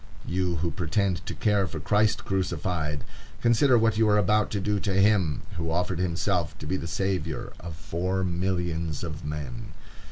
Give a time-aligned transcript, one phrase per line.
[0.25, 3.03] You who pretend to care for Christ crucified,
[3.39, 6.87] consider what you are about to do to him who offered himself to be the
[6.87, 9.73] savior of four millions of men.